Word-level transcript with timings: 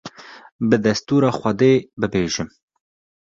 bi 0.67 0.77
destûra 0.85 1.29
Xwedê 1.39 1.73
bibêjim 1.99 2.49